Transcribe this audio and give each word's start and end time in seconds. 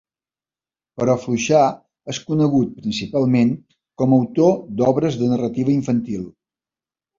Però 1.01 1.15
Fluixà 1.25 1.59
és 2.13 2.21
conegut, 2.31 2.73
principalment, 2.79 3.53
com 4.03 4.17
a 4.17 4.21
autor 4.25 4.59
d'obres 4.83 5.21
de 5.23 5.31
narrativa 5.37 5.75
infantil. 5.79 6.29